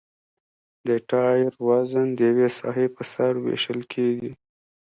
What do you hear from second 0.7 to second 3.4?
د ټایر وزن د یوې ساحې په سر